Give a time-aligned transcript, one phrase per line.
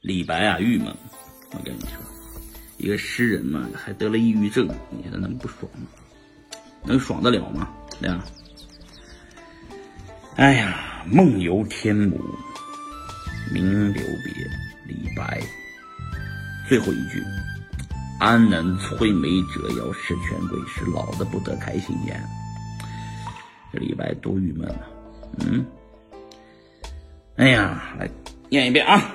[0.00, 0.94] 李白啊，郁闷。
[1.52, 1.98] 我跟你说，
[2.76, 5.88] 一个诗人嘛，还得了抑郁症，你说他能不爽吗？
[6.84, 7.68] 能爽得了吗？
[8.00, 8.24] 对吧？
[10.36, 12.16] 哎呀，梦游天姥，
[13.52, 14.48] 名留别。
[14.86, 15.42] 李白，
[16.66, 17.22] 最后一句
[18.20, 22.18] ：“安能摧眉折腰事权贵，使老子不得开心颜。”
[23.70, 24.80] 这李白多郁闷啊！
[25.40, 25.66] 嗯，
[27.36, 28.08] 哎呀，来
[28.48, 29.14] 念一遍啊。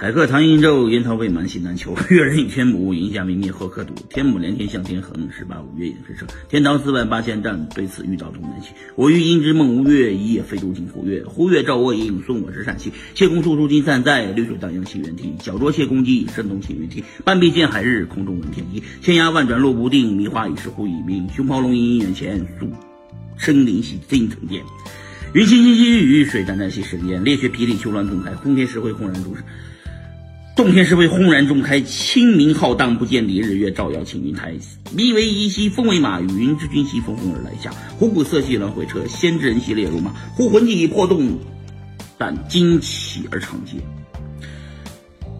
[0.00, 1.94] 海客唐寅宙，烟涛未满西南秋。
[2.08, 3.92] 越人语天姥，云霞明灭或可睹。
[4.08, 6.26] 天姥连天向天横，十八五月影飞升。
[6.48, 8.70] 天堂四万八千丈，对此欲倒东南西。
[8.96, 11.22] 我欲因之梦吴越，一夜飞渡尽湖月。
[11.26, 12.90] 湖月照我影，送我至善溪。
[13.14, 15.34] 谢公处处金散在，绿水荡漾西园堤。
[15.38, 17.04] 脚着谢公屐，声动青云梯。
[17.22, 18.82] 半壁见海日，空中闻天鸡。
[19.02, 21.28] 千崖万转落不定，迷花已是忽已暝。
[21.28, 22.72] 熊咆龙吟眼前，宿
[23.36, 24.62] 深林兮惊层巅。
[25.34, 27.22] 云清清兮雨雨，水澹澹兮石烟。
[27.22, 28.30] 烈血霹雳，丘峦纵开。
[28.30, 29.34] 轰天石灰，轰然中。
[30.60, 34.54] 洞天石灰轰然中开，清明浩荡不见底，日月照耀青云台。
[34.94, 37.70] 迷为夷兮风为马，云之君兮风风而来下。
[37.98, 40.10] 虎鼓瑟兮鸾回车，先知人兮列如马。
[40.34, 41.38] 呼魂既破洞，
[42.18, 43.80] 但惊起而长嗟。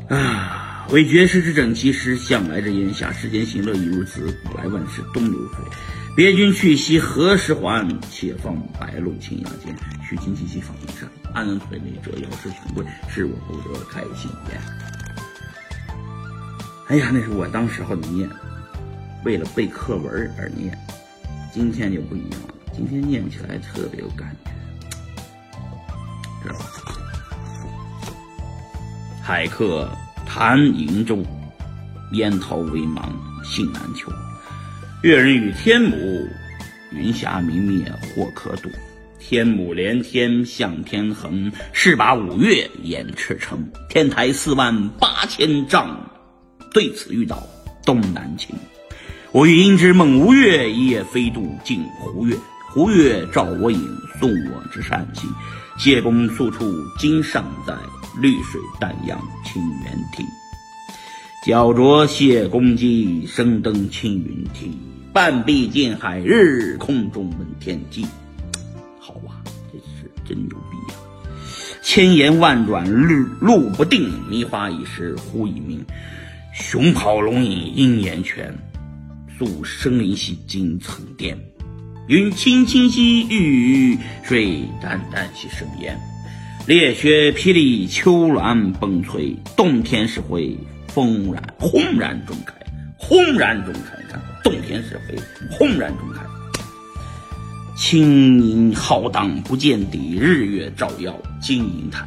[0.08, 0.86] 啊！
[0.90, 3.12] 为绝世之整齐师，向来之烟霞。
[3.12, 5.58] 世间行乐亦如此，古来万事东流水。
[6.16, 7.86] 别君去兮何时还？
[8.10, 9.76] 且放白鹿青崖间。
[10.02, 12.82] 须惊戚兮访云山，安能摧眉折腰事权贵，
[13.14, 14.89] 使我不得开心颜。
[16.90, 18.28] 哎呀，那是我当时候念，
[19.24, 20.76] 为了背课文而念。
[21.52, 24.50] 今天就不一样了，今天念起来特别有感觉，
[26.42, 26.64] 知道吧？
[29.22, 29.88] 海客
[30.26, 31.24] 谈瀛洲，
[32.10, 33.04] 烟涛微茫
[33.44, 34.10] 信难求。
[35.02, 36.28] 越人语天姥，
[36.90, 38.68] 云霞明灭或可睹。
[39.20, 43.64] 天姥连天向天横，势拔五岳掩赤城。
[43.88, 46.09] 天台四万八千丈。
[46.72, 47.42] 对此欲倒
[47.84, 48.54] 东南倾，
[49.32, 52.36] 我欲因之梦吴越，一夜飞渡尽胡越。
[52.72, 53.80] 胡越照我影，
[54.20, 55.26] 送我至善溪。
[55.76, 57.74] 谢公宿处今尚在，
[58.20, 60.24] 绿水荡漾清猿啼。
[61.44, 64.78] 脚着谢公屐，声登青云梯。
[65.12, 68.06] 半壁见海日，空中闻天鸡。
[69.00, 69.42] 好啊，
[69.72, 70.98] 这是真牛逼呀！
[71.82, 75.84] 千言万转路路不定，迷花已时忽已明。
[76.52, 78.52] 熊咆龙吟鹰眼泉，
[79.38, 81.38] 宿深林兮惊层巅。
[82.08, 85.96] 云清清兮欲雨，水澹澹兮生烟。
[86.66, 89.36] 烈雪霹雳，丘峦崩摧。
[89.56, 90.56] 洞天石灰，
[90.92, 92.54] 轰然轰然中开，
[92.98, 93.96] 轰然中开。
[94.08, 95.16] 看，洞天石灰，
[95.52, 96.20] 轰然中开。
[97.76, 102.04] 青云浩荡不见底，日月照耀金银台。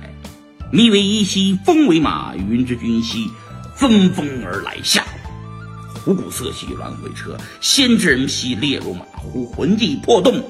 [0.70, 3.30] 迷为衣兮风为马，云之君兮。
[3.75, 5.03] 纷纷而来下，
[5.94, 9.06] 虎鼓瑟兮鸾回车，先知人兮列如马。
[9.13, 10.44] 呼魂既破洞，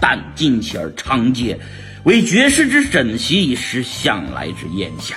[0.00, 1.58] 但惊起而长嗟。
[2.04, 5.16] 为绝世之枕席，识向来之烟霞。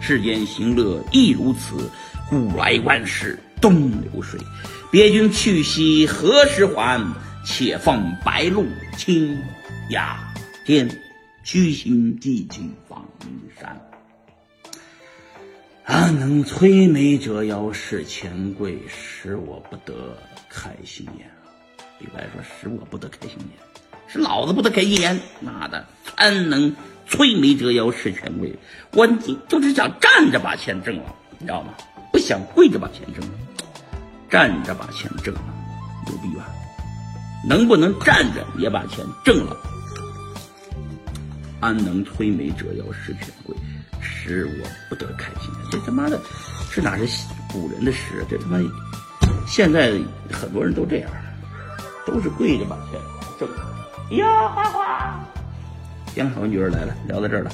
[0.00, 1.90] 世间行乐亦如此，
[2.28, 4.40] 古来万事东流水。
[4.90, 7.04] 别君去兮何时还？
[7.42, 8.66] 且放白鹿
[8.98, 9.36] 青
[9.88, 10.18] 崖
[10.66, 10.86] 间，
[11.42, 13.89] 虚心寄情访云山。
[15.84, 20.16] 安能摧眉折腰事权贵，使我不得
[20.48, 21.28] 开心颜。
[21.98, 23.58] 李白说：“使我不得开心颜，
[24.06, 25.18] 是老子不得开心颜。
[25.40, 25.84] 妈的，
[26.16, 26.74] 安能
[27.08, 28.54] 摧眉折腰事权贵？
[28.92, 29.06] 我
[29.48, 31.74] 就是想站着把钱挣了，你知道吗？
[32.12, 33.32] 不想跪着把钱挣了，
[34.30, 35.42] 站着把钱挣了，
[36.06, 36.46] 牛逼吧？
[37.48, 39.56] 能不能站着也把钱挣了？
[41.60, 43.56] 安能摧眉折腰事权贵？”
[44.00, 45.50] 使我不得开心。
[45.70, 46.20] 这他妈的，
[46.72, 48.24] 这哪是古人的诗？
[48.28, 48.58] 这他妈
[49.46, 49.92] 现在
[50.30, 51.10] 很多人都这样，
[52.06, 53.00] 都是跪着把钱
[53.38, 53.48] 挣。
[54.16, 55.20] 哟，花花，
[56.14, 57.50] 行，我女儿来了，聊到这儿了。